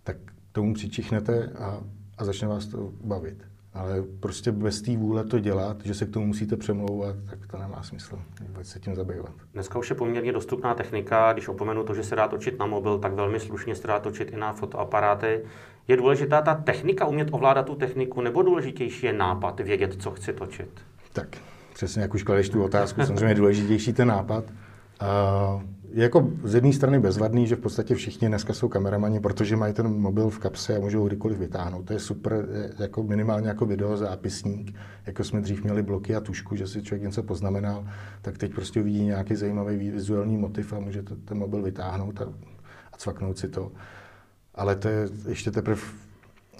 tak 0.03 0.17
tomu 0.51 0.74
přičichnete 0.74 1.48
a, 1.48 1.84
a 2.17 2.25
začne 2.25 2.48
vás 2.48 2.65
to 2.65 2.93
bavit. 3.03 3.54
Ale 3.75 4.03
prostě 4.20 4.51
bez 4.51 4.82
té 4.82 4.98
vůle 4.98 5.24
to 5.24 5.39
dělat, 5.39 5.77
že 5.86 5.94
se 5.94 6.05
k 6.05 6.12
tomu 6.12 6.25
musíte 6.25 6.58
přemlouvat, 6.58 7.15
tak 7.29 7.48
to 7.48 7.58
nemá 7.58 7.84
smysl 7.84 8.20
vůbec 8.48 8.67
se 8.67 8.79
tím 8.79 8.96
zabývat. 8.96 9.32
Dneska 9.53 9.79
už 9.79 9.89
je 9.89 9.96
poměrně 9.96 10.32
dostupná 10.32 10.74
technika, 10.74 11.34
když 11.34 11.48
opomenu 11.48 11.84
to, 11.84 11.94
že 11.94 12.03
se 12.03 12.15
dá 12.15 12.27
točit 12.27 12.60
na 12.60 12.65
mobil, 12.65 13.00
tak 13.00 13.13
velmi 13.13 13.39
slušně 13.39 13.75
se 13.75 13.88
dá 13.88 14.00
točit 14.00 14.32
i 14.34 14.38
na 14.38 14.53
fotoaparáty. 14.53 15.41
Je 15.88 15.98
důležitá 15.98 16.41
ta 16.41 16.55
technika, 16.55 17.05
umět 17.05 17.27
ovládat 17.32 17.65
tu 17.65 17.75
techniku, 17.75 18.22
nebo 18.22 18.41
důležitější 18.41 19.05
je 19.05 19.13
nápad, 19.13 19.60
vědět, 19.60 20.01
co 20.01 20.12
chci 20.12 20.34
točit? 20.34 20.70
Tak, 21.13 21.38
přesně 21.74 22.01
jak 22.01 22.13
už 22.13 22.24
kladeš 22.24 22.50
tu 22.50 22.63
otázku, 22.63 23.01
samozřejmě 23.05 23.25
je 23.25 23.36
důležitější 23.36 23.94
ten 23.94 24.08
nápad. 24.08 24.44
Uh, 25.01 25.62
jako 25.95 26.31
z 26.43 26.55
jedné 26.55 26.73
strany 26.73 26.99
bezvadný, 26.99 27.47
že 27.47 27.55
v 27.55 27.59
podstatě 27.59 27.95
všichni 27.95 28.27
dneska 28.27 28.53
jsou 28.53 28.69
kameramani, 28.69 29.19
protože 29.19 29.55
mají 29.55 29.73
ten 29.73 29.87
mobil 29.87 30.29
v 30.29 30.39
kapse 30.39 30.77
a 30.77 30.79
můžou 30.79 30.99
ho 30.99 31.07
kdykoliv 31.07 31.37
vytáhnout. 31.37 31.85
To 31.85 31.93
je 31.93 31.99
super, 31.99 32.47
jako 32.79 33.03
minimálně 33.03 33.47
jako 33.47 33.65
videozápisník, 33.65 34.75
jako 35.05 35.23
jsme 35.23 35.41
dřív 35.41 35.63
měli 35.63 35.83
bloky 35.83 36.15
a 36.15 36.21
tušku, 36.21 36.55
že 36.55 36.67
si 36.67 36.83
člověk 36.83 37.03
něco 37.03 37.23
poznamenal, 37.23 37.87
tak 38.21 38.37
teď 38.37 38.53
prostě 38.53 38.81
uvidí 38.81 39.03
nějaký 39.03 39.35
zajímavý 39.35 39.91
vizuální 39.91 40.37
motiv 40.37 40.73
a 40.73 40.79
může 40.79 41.03
to, 41.03 41.15
ten 41.15 41.37
mobil 41.37 41.61
vytáhnout 41.61 42.21
a, 42.21 42.25
a 42.93 42.97
cvaknout 42.97 43.37
si 43.37 43.47
to. 43.47 43.71
Ale 44.55 44.75
to 44.75 44.87
je 44.87 45.09
ještě 45.27 45.51
teprve 45.51 45.81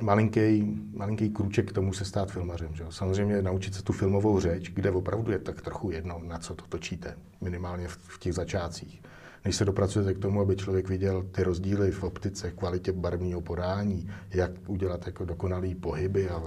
malinký, 0.01 0.77
malinký 0.94 1.30
krůček 1.30 1.70
k 1.70 1.74
tomu 1.74 1.94
se 1.94 2.06
stát 2.06 2.32
filmařem. 2.32 2.75
Že? 2.75 2.84
Samozřejmě 2.89 3.42
naučit 3.42 3.75
se 3.75 3.84
tu 3.84 3.94
filmovou 3.94 4.39
řeč, 4.39 4.70
kde 4.70 4.92
opravdu 4.92 5.32
je 5.32 5.39
tak 5.39 5.62
trochu 5.62 5.92
jedno, 5.92 6.22
na 6.24 6.38
co 6.38 6.56
to 6.56 6.65
točíte, 6.70 7.15
minimálně 7.42 7.88
v, 7.88 7.98
v 7.98 8.20
těch 8.20 8.34
začátcích 8.34 9.01
než 9.46 9.56
se 9.56 9.66
dopracujete 9.66 10.14
k 10.14 10.20
tomu, 10.20 10.42
aby 10.42 10.56
člověk 10.56 10.90
viděl 10.90 11.24
ty 11.32 11.44
rozdíly 11.44 11.92
v 11.92 12.04
optice, 12.04 12.52
kvalitě 12.52 12.92
barevního 12.92 13.42
podání, 13.42 14.10
jak 14.34 14.52
udělat 14.68 15.06
jako 15.06 15.25
dokonalý 15.25 15.75
pohyby 15.75 16.30
a 16.30 16.42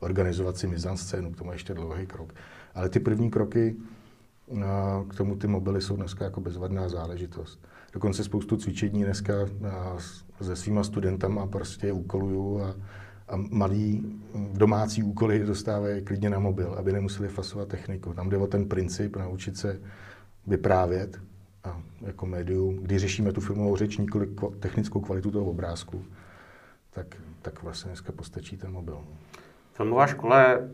organizovat 0.00 0.56
si 0.56 0.66
mizanscénu, 0.66 1.32
k 1.32 1.36
tomu 1.36 1.52
ještě 1.52 1.74
dlouhý 1.74 2.06
krok. 2.06 2.34
Ale 2.74 2.88
ty 2.88 3.00
první 3.00 3.30
kroky 3.30 3.76
k 5.08 5.14
tomu 5.16 5.36
ty 5.36 5.46
mobily 5.46 5.82
jsou 5.82 5.96
dneska 5.96 6.24
jako 6.24 6.40
bezvadná 6.40 6.88
záležitost. 6.88 7.60
Dokonce 7.92 8.24
spoustu 8.24 8.56
cvičení 8.56 9.04
dneska 9.04 9.32
se 10.42 10.56
svýma 10.56 10.84
studentama 10.84 11.46
prostě 11.46 11.92
úkoluju 11.92 12.60
a, 12.60 12.76
a 13.28 13.36
malý 13.36 14.18
domácí 14.52 15.02
úkoly 15.02 15.44
dostávají 15.44 16.02
klidně 16.04 16.30
na 16.30 16.38
mobil, 16.38 16.74
aby 16.78 16.92
nemuseli 16.92 17.28
fasovat 17.28 17.68
techniku. 17.68 18.14
Tam 18.14 18.28
jde 18.28 18.36
o 18.36 18.46
ten 18.46 18.68
princip 18.68 19.16
naučit 19.16 19.56
se 19.56 19.80
vyprávět, 20.46 21.20
a 21.66 21.82
jako 22.00 22.26
médium, 22.26 22.76
kdy 22.76 22.98
řešíme 22.98 23.32
tu 23.32 23.40
filmovou 23.40 23.76
řeč, 23.76 23.96
nikoli 23.96 24.28
technickou 24.60 25.00
kvalitu 25.00 25.30
toho 25.30 25.44
obrázku, 25.44 26.04
tak, 26.90 27.06
tak 27.42 27.62
vlastně 27.62 27.88
dneska 27.88 28.12
postačí 28.12 28.56
ten 28.56 28.72
mobil. 28.72 28.98
Filmová 29.72 30.06
škola 30.06 30.40
je 30.40 30.70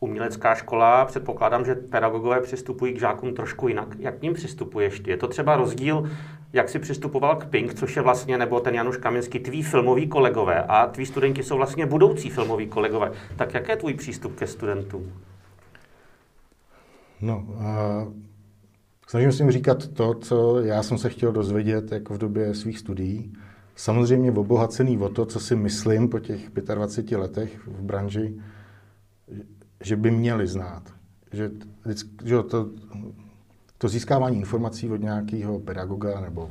umělecká 0.00 0.54
škola, 0.54 1.04
předpokládám, 1.04 1.64
že 1.64 1.74
pedagogové 1.74 2.40
přistupují 2.40 2.94
k 2.94 3.00
žákům 3.00 3.34
trošku 3.34 3.68
jinak. 3.68 3.88
Jak 3.98 4.18
k 4.18 4.22
ním 4.22 4.34
přistupuješ 4.34 5.00
ty? 5.00 5.10
Je 5.10 5.16
to 5.16 5.28
třeba 5.28 5.56
rozdíl, 5.56 6.10
jak 6.52 6.68
si 6.68 6.78
přistupoval 6.78 7.36
k 7.36 7.46
Pink, 7.46 7.74
což 7.74 7.96
je 7.96 8.02
vlastně, 8.02 8.38
nebo 8.38 8.60
ten 8.60 8.74
Januš 8.74 8.96
Kaminský, 8.96 9.38
tví 9.38 9.62
filmoví 9.62 10.08
kolegové 10.08 10.62
a 10.62 10.86
tví 10.86 11.06
studenti 11.06 11.42
jsou 11.42 11.56
vlastně 11.56 11.86
budoucí 11.86 12.30
filmoví 12.30 12.66
kolegové. 12.66 13.12
Tak 13.36 13.54
jaký 13.54 13.70
je 13.70 13.76
tvůj 13.76 13.94
přístup 13.94 14.36
ke 14.36 14.46
studentům? 14.46 15.12
No, 17.20 17.44
uh 17.48 18.29
Snažím 19.10 19.32
se 19.32 19.42
jim 19.42 19.50
říkat 19.50 19.88
to, 19.88 20.14
co 20.14 20.60
já 20.60 20.82
jsem 20.82 20.98
se 20.98 21.08
chtěl 21.08 21.32
dozvědět 21.32 21.92
jako 21.92 22.14
v 22.14 22.18
době 22.18 22.54
svých 22.54 22.78
studií. 22.78 23.32
Samozřejmě 23.76 24.32
obohacený 24.32 24.98
o 24.98 25.08
to, 25.08 25.26
co 25.26 25.40
si 25.40 25.56
myslím 25.56 26.08
po 26.08 26.18
těch 26.18 26.50
25 26.74 27.18
letech 27.18 27.66
v 27.66 27.82
branži, 27.82 28.40
že 29.84 29.96
by 29.96 30.10
měli 30.10 30.46
znát. 30.46 30.82
Že, 31.32 31.50
že 32.24 32.42
to, 32.42 32.70
to 33.78 33.88
získávání 33.88 34.36
informací 34.36 34.90
od 34.90 35.00
nějakého 35.00 35.58
pedagoga, 35.58 36.20
nebo 36.20 36.50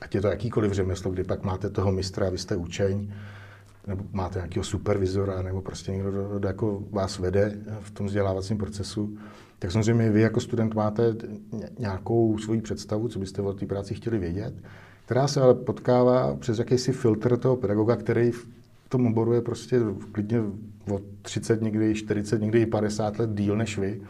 ať 0.00 0.14
je 0.14 0.20
to 0.20 0.28
jakýkoliv 0.28 0.72
řemeslo, 0.72 1.10
kdy 1.10 1.24
pak 1.24 1.42
máte 1.42 1.70
toho 1.70 1.92
mistra 1.92 2.30
vy 2.30 2.38
jste 2.38 2.56
učeň, 2.56 3.12
nebo 3.86 4.04
máte 4.12 4.38
nějakého 4.38 4.64
supervizora, 4.64 5.42
nebo 5.42 5.62
prostě 5.62 5.92
někdo, 5.92 6.10
kdo, 6.10 6.38
kdo 6.38 6.48
jako 6.48 6.82
vás 6.90 7.18
vede 7.18 7.58
v 7.80 7.90
tom 7.90 8.06
vzdělávacím 8.06 8.58
procesu, 8.58 9.18
tak 9.60 9.70
samozřejmě 9.70 10.10
vy 10.10 10.20
jako 10.20 10.40
student 10.40 10.74
máte 10.74 11.16
nějakou 11.78 12.38
svoji 12.38 12.60
představu, 12.60 13.08
co 13.08 13.18
byste 13.18 13.42
o 13.42 13.52
té 13.52 13.66
práci 13.66 13.94
chtěli 13.94 14.18
vědět, 14.18 14.54
která 15.04 15.28
se 15.28 15.40
ale 15.40 15.54
potkává 15.54 16.36
přes 16.36 16.58
jakýsi 16.58 16.92
filtr 16.92 17.36
toho 17.36 17.56
pedagoga, 17.56 17.96
který 17.96 18.30
v 18.30 18.48
tom 18.88 19.06
oboru 19.06 19.32
je 19.32 19.40
prostě 19.40 19.80
klidně 20.12 20.40
o 20.90 21.00
30, 21.22 21.62
někdy 21.62 21.94
40, 21.94 22.40
někdy 22.40 22.66
50 22.66 23.18
let 23.18 23.30
díl 23.30 23.56
než 23.56 23.78
vy. 23.78 24.02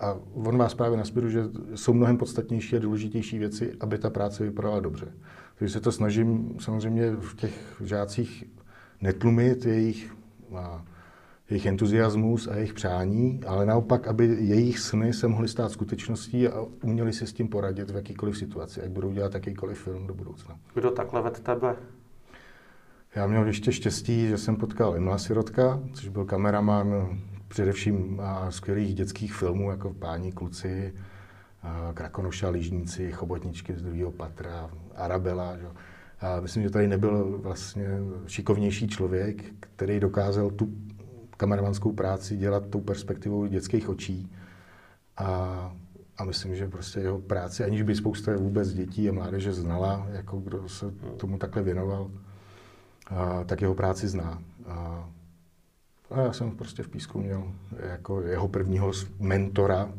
A 0.00 0.16
on 0.34 0.58
vás 0.58 0.74
právě 0.74 0.98
nasměruje, 0.98 1.32
že 1.32 1.42
jsou 1.74 1.92
mnohem 1.92 2.16
podstatnější 2.16 2.76
a 2.76 2.78
důležitější 2.78 3.38
věci, 3.38 3.72
aby 3.80 3.98
ta 3.98 4.10
práce 4.10 4.44
vypadala 4.44 4.80
dobře. 4.80 5.06
Takže 5.58 5.72
se 5.72 5.80
to 5.80 5.92
snažím 5.92 6.56
samozřejmě 6.60 7.10
v 7.10 7.36
těch 7.36 7.82
žácích 7.84 8.44
netlumit 9.00 9.66
jejich 9.66 10.12
jejich 11.50 11.66
entuziasmus 11.66 12.48
a 12.48 12.54
jejich 12.54 12.74
přání, 12.74 13.40
ale 13.46 13.66
naopak, 13.66 14.08
aby 14.08 14.36
jejich 14.40 14.78
sny 14.78 15.12
se 15.12 15.28
mohly 15.28 15.48
stát 15.48 15.72
skutečností 15.72 16.48
a 16.48 16.64
uměli 16.82 17.12
si 17.12 17.26
s 17.26 17.32
tím 17.32 17.48
poradit 17.48 17.90
v 17.90 17.94
jakýkoliv 17.94 18.38
situaci, 18.38 18.82
ať 18.82 18.88
budou 18.88 19.12
dělat 19.12 19.34
jakýkoliv 19.34 19.78
film 19.78 20.06
do 20.06 20.14
budoucna. 20.14 20.58
Kdo 20.74 20.90
takhle 20.90 21.22
ved 21.22 21.40
tebe? 21.40 21.76
Já 23.14 23.26
měl 23.26 23.46
ještě 23.46 23.72
štěstí, 23.72 24.28
že 24.28 24.38
jsem 24.38 24.56
potkal 24.56 24.96
Emila 24.96 25.18
Sirotka, 25.18 25.80
což 25.92 26.08
byl 26.08 26.24
kameraman 26.24 27.18
především 27.48 28.20
skvělých 28.48 28.94
dětských 28.94 29.34
filmů, 29.34 29.70
jako 29.70 29.94
Páni 29.94 30.32
kluci, 30.32 30.94
Krakonoša, 31.94 32.48
Lížníci, 32.48 33.12
Chobotničky 33.12 33.74
z 33.74 33.82
druhého 33.82 34.12
patra, 34.12 34.70
Arabela. 34.96 35.56
Že? 35.56 35.66
A 36.20 36.40
myslím, 36.40 36.62
že 36.62 36.70
tady 36.70 36.88
nebyl 36.88 37.38
vlastně 37.42 37.88
šikovnější 38.26 38.88
člověk, 38.88 39.44
který 39.60 40.00
dokázal 40.00 40.50
tu 40.50 40.68
kameramanskou 41.36 41.92
práci 41.92 42.36
dělat 42.36 42.66
tou 42.66 42.80
perspektivou 42.80 43.46
dětských 43.46 43.88
očí. 43.88 44.32
A, 45.16 45.72
a 46.18 46.24
myslím, 46.24 46.56
že 46.56 46.68
prostě 46.68 47.00
jeho 47.00 47.20
práci, 47.20 47.64
aniž 47.64 47.82
by 47.82 47.94
spousta 47.94 48.36
vůbec 48.36 48.72
dětí 48.72 49.08
a 49.08 49.12
mládeže 49.12 49.52
znala, 49.52 50.06
jako 50.12 50.38
kdo 50.38 50.68
se 50.68 50.90
tomu 51.16 51.38
takhle 51.38 51.62
věnoval, 51.62 52.10
a, 53.06 53.44
tak 53.44 53.60
jeho 53.60 53.74
práci 53.74 54.08
zná. 54.08 54.42
A, 54.66 55.08
a 56.10 56.20
já 56.20 56.32
jsem 56.32 56.50
prostě 56.50 56.82
v 56.82 56.88
Písku 56.88 57.20
měl 57.20 57.52
jako 57.90 58.20
jeho 58.20 58.48
prvního 58.48 58.92
mentora, 59.18 59.92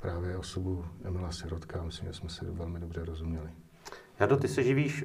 právě 0.00 0.36
osobu 0.36 0.84
Emila 1.04 1.32
Sirotka. 1.32 1.82
Myslím, 1.82 2.08
že 2.08 2.14
jsme 2.14 2.28
si 2.28 2.44
velmi 2.44 2.80
dobře 2.80 3.04
rozuměli. 3.04 3.50
Jado, 4.20 4.36
ty 4.36 4.48
se 4.48 4.62
živíš 4.62 5.04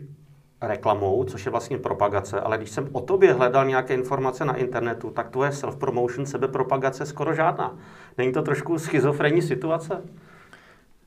reklamou, 0.62 1.24
což 1.24 1.46
je 1.46 1.51
vlastně 1.51 1.77
propagace, 1.77 2.39
ale 2.39 2.58
když 2.58 2.70
jsem 2.70 2.89
o 2.91 3.01
tobě 3.01 3.34
hledal 3.34 3.65
nějaké 3.65 3.94
informace 3.94 4.46
na 4.46 4.56
internetu, 4.56 5.10
tak 5.10 5.30
tvoje 5.30 5.50
self-promotion, 5.50 6.24
sebepropagace 6.24 7.06
skoro 7.06 7.34
žádná. 7.34 7.77
Není 8.18 8.32
to 8.32 8.41
trošku 8.41 8.80
schizofrenní 8.80 9.41
situace? 9.41 10.01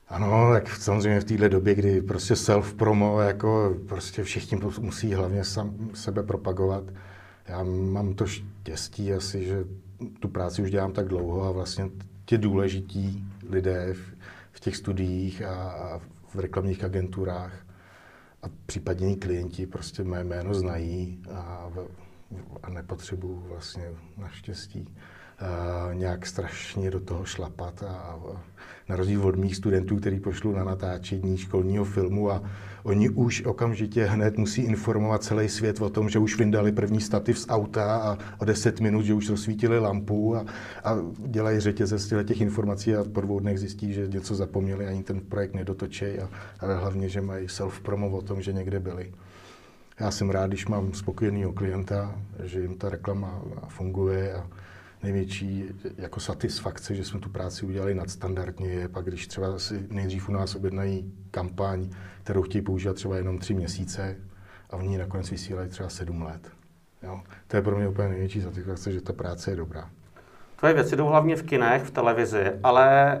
Ano, 0.09 0.49
tak 0.53 0.69
samozřejmě 0.69 1.19
v 1.19 1.23
této 1.23 1.49
době, 1.49 1.75
kdy 1.75 2.01
prostě 2.01 2.33
self-promo, 2.33 3.21
jako 3.21 3.75
prostě 3.87 4.23
všichni 4.23 4.59
musí 4.79 5.13
hlavně 5.13 5.43
sam, 5.43 5.75
sebe 5.93 6.23
propagovat. 6.23 6.83
Já 7.47 7.63
mám 7.63 8.13
to 8.13 8.25
štěstí 8.25 9.13
asi, 9.13 9.45
že 9.45 9.63
tu 10.19 10.27
práci 10.27 10.61
už 10.61 10.71
dělám 10.71 10.91
tak 10.91 11.07
dlouho 11.07 11.43
a 11.43 11.51
vlastně 11.51 11.89
ti 12.25 12.37
důležití 12.37 13.23
lidé 13.49 13.93
v, 13.93 14.15
v 14.51 14.59
těch 14.59 14.77
studiích 14.77 15.41
a, 15.41 15.55
a 15.71 15.99
v 16.27 16.39
reklamních 16.39 16.83
agenturách 16.83 17.64
a 18.45 18.49
případně 18.65 19.15
klienti 19.15 19.67
prostě 19.67 20.03
mé 20.03 20.23
jméno 20.23 20.53
znají 20.53 21.21
a, 21.33 21.71
a 22.63 22.69
nepotřebuju 22.69 23.39
vlastně 23.39 23.91
naštěstí 24.17 24.95
nějak 25.93 26.25
strašně 26.25 26.91
do 26.91 26.99
toho 26.99 27.25
šlapat 27.25 27.83
a, 27.83 27.87
a 27.87 28.19
na 28.89 28.95
rozdíl 28.95 29.27
od 29.27 29.35
mých 29.35 29.55
studentů, 29.55 29.95
který 29.97 30.19
pošlu 30.19 30.51
na 30.51 30.63
natáčení 30.63 31.37
školního 31.37 31.85
filmu 31.85 32.31
a 32.31 32.43
oni 32.83 33.09
už 33.09 33.45
okamžitě 33.45 34.05
hned 34.05 34.37
musí 34.37 34.61
informovat 34.61 35.23
celý 35.23 35.49
svět 35.49 35.81
o 35.81 35.89
tom, 35.89 36.09
že 36.09 36.19
už 36.19 36.37
vyndali 36.37 36.71
první 36.71 37.01
stativ 37.01 37.39
z 37.39 37.45
auta 37.49 37.97
a 37.97 38.17
o 38.37 38.45
10 38.45 38.79
minut, 38.79 39.01
že 39.01 39.13
už 39.13 39.29
rozsvítili 39.29 39.79
lampu 39.79 40.35
a, 40.35 40.45
a 40.83 40.97
dělají 41.17 41.59
řetěze 41.59 41.97
z 41.97 42.23
těch 42.25 42.41
informací 42.41 42.95
a 42.95 43.03
po 43.03 43.21
dvou 43.21 43.39
dnech 43.39 43.59
zjistí, 43.59 43.93
že 43.93 44.07
něco 44.07 44.35
zapomněli, 44.35 44.87
ani 44.87 45.03
ten 45.03 45.19
projekt 45.19 45.53
nedotočí 45.53 46.05
a, 46.05 46.29
ale 46.59 46.75
hlavně, 46.75 47.09
že 47.09 47.21
mají 47.21 47.47
self-promo 47.47 48.17
o 48.17 48.21
tom, 48.21 48.41
že 48.41 48.53
někde 48.53 48.79
byli. 48.79 49.11
Já 49.99 50.11
jsem 50.11 50.29
rád, 50.29 50.47
když 50.47 50.67
mám 50.67 50.93
spokojeného 50.93 51.53
klienta, 51.53 52.15
že 52.43 52.61
jim 52.61 52.77
ta 52.77 52.89
reklama 52.89 53.41
funguje 53.67 54.33
a 54.33 54.47
největší 55.05 55.65
jako 55.97 56.19
satisfakce, 56.19 56.95
že 56.95 57.03
jsme 57.03 57.19
tu 57.19 57.29
práci 57.29 57.65
udělali 57.65 57.95
nadstandardně, 57.95 58.69
je 58.69 58.89
pak, 58.89 59.05
když 59.05 59.27
třeba 59.27 59.59
si 59.59 59.87
nejdřív 59.89 60.29
u 60.29 60.31
nás 60.31 60.55
objednají 60.55 61.13
kampaň, 61.31 61.89
kterou 62.23 62.41
chtějí 62.41 62.61
používat 62.61 62.95
třeba 62.95 63.17
jenom 63.17 63.37
tři 63.37 63.53
měsíce 63.53 64.15
a 64.69 64.75
oni 64.75 64.97
nakonec 64.97 65.31
vysílají 65.31 65.69
třeba 65.69 65.89
sedm 65.89 66.21
let. 66.21 66.51
Jo. 67.03 67.21
To 67.47 67.57
je 67.57 67.61
pro 67.61 67.77
mě 67.77 67.87
úplně 67.87 68.09
největší 68.09 68.41
satisfakce, 68.41 68.91
že 68.91 69.01
ta 69.01 69.13
práce 69.13 69.51
je 69.51 69.55
dobrá. 69.55 69.89
Tvoje 70.55 70.73
věci 70.73 70.95
jdou 70.95 71.05
hlavně 71.05 71.35
v 71.35 71.43
kinech, 71.43 71.83
v 71.83 71.91
televizi, 71.91 72.51
ale 72.63 73.19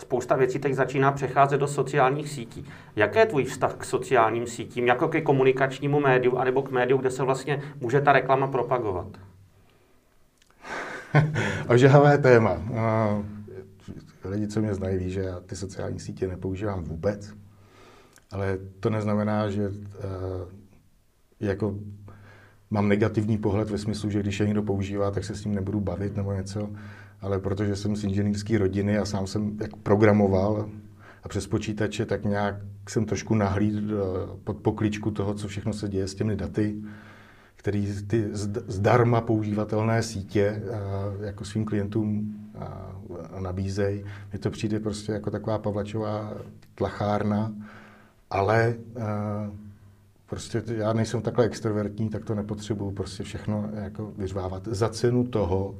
spousta 0.00 0.36
věcí 0.36 0.58
teď 0.58 0.74
začíná 0.74 1.12
přecházet 1.12 1.60
do 1.60 1.66
sociálních 1.66 2.28
sítí. 2.28 2.66
Jaký 2.96 3.18
je 3.18 3.26
tvůj 3.26 3.44
vztah 3.44 3.74
k 3.74 3.84
sociálním 3.84 4.46
sítím, 4.46 4.86
jako 4.86 5.08
ke 5.08 5.20
komunikačnímu 5.20 6.00
médiu, 6.00 6.36
anebo 6.36 6.62
k 6.62 6.70
médiu, 6.70 6.98
kde 6.98 7.10
se 7.10 7.22
vlastně 7.22 7.62
může 7.80 8.00
ta 8.00 8.12
reklama 8.12 8.46
propagovat? 8.46 9.06
Ožahavé 11.68 12.18
téma. 12.18 12.62
Lidi, 14.24 14.48
co 14.48 14.60
mě 14.60 14.74
znají, 14.74 14.98
ví, 14.98 15.10
že 15.10 15.20
já 15.20 15.40
ty 15.40 15.56
sociální 15.56 16.00
sítě 16.00 16.28
nepoužívám 16.28 16.84
vůbec, 16.84 17.34
ale 18.30 18.58
to 18.80 18.90
neznamená, 18.90 19.50
že 19.50 19.70
jako 21.40 21.74
mám 22.70 22.88
negativní 22.88 23.38
pohled 23.38 23.70
ve 23.70 23.78
smyslu, 23.78 24.10
že 24.10 24.20
když 24.20 24.40
je 24.40 24.46
někdo 24.46 24.62
používá, 24.62 25.10
tak 25.10 25.24
se 25.24 25.34
s 25.34 25.44
ním 25.44 25.54
nebudu 25.54 25.80
bavit 25.80 26.16
nebo 26.16 26.32
něco, 26.32 26.70
ale 27.20 27.38
protože 27.38 27.76
jsem 27.76 27.96
z 27.96 28.04
inženýrské 28.04 28.58
rodiny 28.58 28.98
a 28.98 29.04
sám 29.04 29.26
jsem 29.26 29.56
jak 29.60 29.76
programoval 29.76 30.70
a 31.22 31.28
přes 31.28 31.46
počítače, 31.46 32.06
tak 32.06 32.24
nějak 32.24 32.54
jsem 32.88 33.04
trošku 33.04 33.34
nahlíd 33.34 33.74
pod 34.44 34.56
pokličku 34.56 35.10
toho, 35.10 35.34
co 35.34 35.48
všechno 35.48 35.72
se 35.72 35.88
děje 35.88 36.08
s 36.08 36.14
těmi 36.14 36.36
daty, 36.36 36.82
který 37.62 38.02
ty 38.06 38.28
zdarma 38.66 39.20
používatelné 39.20 40.02
sítě 40.02 40.62
eh, 40.64 41.26
jako 41.26 41.44
svým 41.44 41.64
klientům 41.64 42.34
eh, 42.54 43.40
nabízejí. 43.40 44.04
Mně 44.30 44.38
to 44.38 44.50
přijde 44.50 44.80
prostě 44.80 45.12
jako 45.12 45.30
taková 45.30 45.58
pavlačová 45.58 46.34
tlachárna, 46.74 47.52
ale 48.30 48.74
prostě 50.26 50.62
já 50.66 50.92
nejsem 50.92 51.22
takhle 51.22 51.44
extrovertní, 51.44 52.08
tak 52.08 52.24
to 52.24 52.34
nepotřebuju 52.34 52.90
prostě 52.90 53.22
všechno 53.22 53.70
jako 53.74 54.12
vyřvávat 54.18 54.68
za 54.68 54.88
cenu 54.88 55.26
toho, 55.26 55.74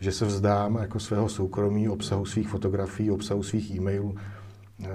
že 0.00 0.12
se 0.12 0.24
vzdám 0.24 0.76
jako 0.76 1.00
svého 1.00 1.28
soukromí, 1.28 1.88
obsahu 1.88 2.24
svých 2.24 2.48
fotografií, 2.48 3.10
obsahu 3.10 3.42
svých 3.42 3.70
e-mailů. 3.70 4.16
Eh, 4.84 4.88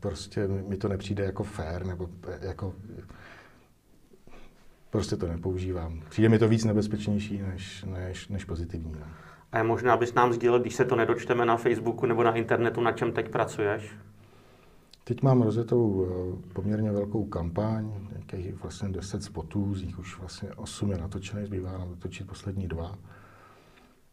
prostě 0.00 0.48
mi 0.48 0.76
to 0.76 0.88
nepřijde 0.88 1.24
jako 1.24 1.44
fair, 1.44 1.86
nebo 1.86 2.08
jako 2.40 2.74
prostě 4.96 5.16
to 5.16 5.26
nepoužívám. 5.26 6.00
Přijde 6.08 6.28
mi 6.28 6.38
to 6.38 6.48
víc 6.48 6.64
nebezpečnější 6.64 7.42
než, 7.42 7.84
než, 7.84 8.28
než 8.28 8.44
pozitivní. 8.44 8.92
Ne? 8.92 9.06
A 9.52 9.58
je 9.58 9.64
možná, 9.64 9.92
abys 9.92 10.14
nám 10.14 10.32
sdílel, 10.32 10.60
když 10.60 10.74
se 10.74 10.84
to 10.84 10.96
nedočteme 10.96 11.46
na 11.46 11.56
Facebooku 11.56 12.06
nebo 12.06 12.22
na 12.22 12.34
internetu, 12.34 12.80
na 12.80 12.92
čem 12.92 13.12
teď 13.12 13.28
pracuješ? 13.28 13.90
Teď 15.04 15.22
mám 15.22 15.42
rozjetou 15.42 16.06
eh, 16.06 16.52
poměrně 16.52 16.92
velkou 16.92 17.24
kampaň, 17.24 17.92
nějakých 18.10 18.62
vlastně 18.62 18.88
10 18.88 19.22
spotů, 19.22 19.74
z 19.74 19.82
nich 19.82 19.98
už 19.98 20.18
vlastně 20.18 20.48
8 20.56 20.90
je 20.90 20.98
natočených, 20.98 21.46
zbývá 21.46 21.72
nám 21.72 21.88
dotočit 21.88 22.26
poslední 22.26 22.68
dva. 22.68 22.98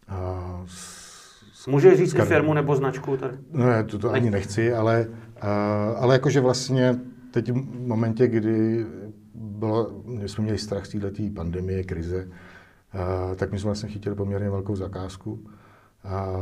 A 0.07 0.63
s, 0.67 1.67
Můžeš 1.67 1.97
říct 1.97 2.15
i 2.15 2.21
firmu 2.21 2.53
nebo 2.53 2.75
značku? 2.75 3.17
Tady? 3.17 3.37
Ne, 3.51 3.83
to, 3.83 3.99
to 3.99 4.11
ani 4.11 4.31
nechci, 4.31 4.73
ale, 4.73 5.07
a, 5.41 5.49
ale 5.97 6.15
jakože 6.15 6.39
vlastně 6.39 6.99
teď 7.31 7.51
v 7.51 7.87
momentě, 7.87 8.27
kdy 8.27 8.85
bylo, 9.65 9.91
my 10.05 10.29
jsme 10.29 10.43
měli 10.43 10.57
strach 10.57 10.85
z 10.85 10.89
této 10.89 11.23
pandemie, 11.35 11.83
krize, 11.83 12.27
a, 12.93 13.35
tak 13.35 13.51
my 13.51 13.59
jsme 13.59 13.67
vlastně 13.67 13.89
chytili 13.89 14.15
poměrně 14.15 14.49
velkou 14.49 14.75
zakázku. 14.75 15.39
A, 16.03 16.33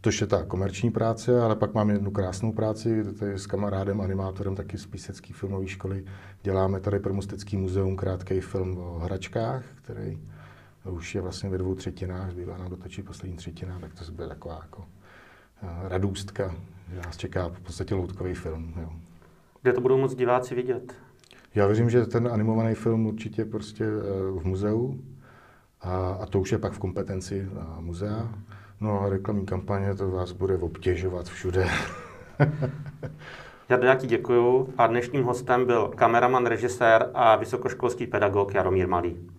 to 0.00 0.10
je 0.20 0.26
ta 0.26 0.44
komerční 0.44 0.90
práce, 0.90 1.40
ale 1.42 1.56
pak 1.56 1.74
mám 1.74 1.90
jednu 1.90 2.10
krásnou 2.10 2.52
práci, 2.52 3.04
tady 3.18 3.32
s 3.32 3.46
kamarádem, 3.46 4.00
animátorem 4.00 4.54
taky 4.54 4.78
z 4.78 4.86
Písecké 4.86 5.34
filmové 5.34 5.66
školy. 5.66 6.04
Děláme 6.42 6.80
tady 6.80 6.98
pro 6.98 7.14
Mostecký 7.14 7.56
muzeum 7.56 7.96
krátký 7.96 8.40
film 8.40 8.78
o 8.78 8.98
hračkách, 8.98 9.64
který 9.74 10.18
už 10.90 11.14
je 11.14 11.20
vlastně 11.20 11.50
ve 11.50 11.58
dvou 11.58 11.74
třetinách, 11.74 12.30
zbývá 12.30 12.58
nám 12.58 12.70
dotočit 12.70 13.06
poslední 13.06 13.36
třetina, 13.36 13.78
tak 13.78 13.94
to 13.94 14.12
bude 14.12 14.28
taková 14.28 14.60
jako 14.62 14.84
radůstka, 15.88 16.54
že 16.92 17.00
nás 17.00 17.16
čeká 17.16 17.48
v 17.48 17.60
podstatě 17.60 17.94
loutkový 17.94 18.34
film. 18.34 18.74
Jo. 18.80 18.92
Kde 19.62 19.72
to 19.72 19.80
budou 19.80 19.98
moc 19.98 20.14
diváci 20.14 20.54
vidět? 20.54 20.94
Já 21.54 21.66
věřím, 21.66 21.90
že 21.90 22.06
ten 22.06 22.28
animovaný 22.32 22.74
film 22.74 23.06
určitě 23.06 23.44
prostě 23.44 23.84
eh, 23.84 24.40
v 24.40 24.44
muzeu 24.44 25.00
a, 25.80 26.18
a 26.20 26.26
to 26.26 26.40
už 26.40 26.52
je 26.52 26.58
pak 26.58 26.72
v 26.72 26.78
kompetenci 26.78 27.48
eh, 27.52 27.80
muzea. 27.80 28.28
No 28.80 29.00
a 29.00 29.08
reklamní 29.08 29.46
kampaně 29.46 29.94
to 29.94 30.10
vás 30.10 30.32
bude 30.32 30.56
obtěžovat 30.56 31.26
všude. 31.26 31.68
já 33.82 33.94
ti 33.94 34.06
děkuju 34.06 34.74
a 34.78 34.86
dnešním 34.86 35.24
hostem 35.24 35.66
byl 35.66 35.88
kameraman, 35.88 36.46
režisér 36.46 37.10
a 37.14 37.36
vysokoškolský 37.36 38.06
pedagog 38.06 38.54
Jaromír 38.54 38.88
Malý. 38.88 39.33